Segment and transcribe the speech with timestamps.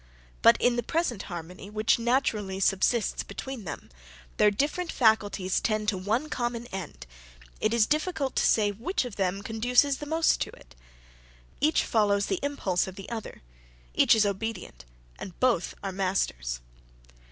[0.41, 3.91] But in the present harmony which naturally subsists between them,
[4.37, 7.05] their different faculties tend to one common end;
[7.59, 10.73] it is difficult to say which of them conduces the most to it:
[11.59, 13.43] each follows the impulse of the other;
[13.93, 14.85] each is obedient,
[15.19, 16.61] and both are masters."